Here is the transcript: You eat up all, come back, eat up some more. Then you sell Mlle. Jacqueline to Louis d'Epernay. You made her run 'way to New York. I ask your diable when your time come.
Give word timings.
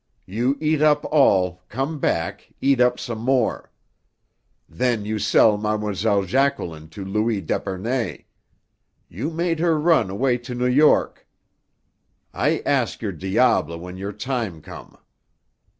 You 0.25 0.57
eat 0.59 0.81
up 0.81 1.05
all, 1.11 1.61
come 1.69 1.99
back, 1.99 2.51
eat 2.59 2.81
up 2.81 2.99
some 2.99 3.19
more. 3.19 3.69
Then 4.67 5.05
you 5.05 5.19
sell 5.19 5.59
Mlle. 5.59 6.23
Jacqueline 6.23 6.89
to 6.89 7.05
Louis 7.05 7.39
d'Epernay. 7.39 8.25
You 9.09 9.29
made 9.29 9.59
her 9.59 9.79
run 9.79 10.17
'way 10.17 10.39
to 10.39 10.55
New 10.55 10.65
York. 10.65 11.27
I 12.33 12.63
ask 12.65 13.03
your 13.03 13.11
diable 13.11 13.77
when 13.77 13.97
your 13.97 14.11
time 14.11 14.63
come. 14.63 14.97